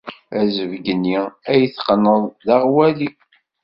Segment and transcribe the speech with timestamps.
[0.39, 1.19] Azebg-nni
[1.51, 3.09] ay d-teqqned d aɣwali.